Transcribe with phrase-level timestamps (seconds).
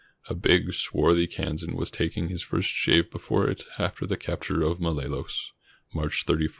[0.29, 4.79] A big, swarthy Kansan was taking his first shave before it after the capture of
[4.79, 5.51] Malolos,
[5.93, 6.49] March 31, 1899.